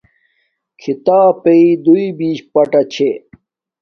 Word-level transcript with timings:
کھیتاپݵ 0.81 1.61
دو 1.83 1.93
بیش 2.17 2.39
پاٹے 2.51 2.81
شھے 2.93 3.11